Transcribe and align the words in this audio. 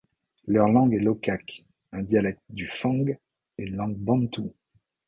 Leur 0.47 0.67
langue 0.69 0.95
est 0.95 0.99
l'okak, 0.99 1.63
un 1.91 2.01
dialecte 2.01 2.41
du 2.49 2.65
fang, 2.65 3.05
une 3.59 3.75
langue 3.75 3.97
bantoue. 3.97 4.51